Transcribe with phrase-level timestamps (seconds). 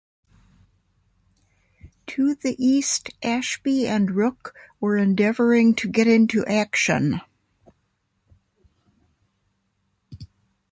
[2.07, 7.21] To the east, Ashby and Rooke were endeavouring to get into action.